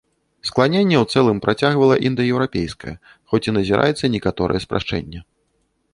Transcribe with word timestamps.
Скланенне 0.49 0.95
ў 0.99 1.05
цэлым 1.17 1.41
працягвала 1.45 1.95
індаеўрапейскае, 2.09 2.95
хоць 3.35 3.43
і 3.49 3.55
назіраецца 3.59 4.13
некаторае 4.19 4.59
спрашчэнне. 4.69 5.19